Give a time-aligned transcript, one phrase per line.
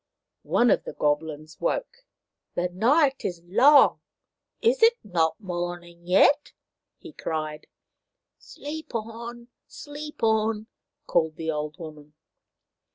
[0.49, 2.07] One of the Goblins woke."
[2.55, 4.01] The night is long.
[4.59, 6.53] Is it not morning yet?"
[7.03, 7.67] he cried."
[8.39, 9.49] Sleep on!
[9.67, 10.65] Sleep on!"
[11.05, 12.15] called the old woman.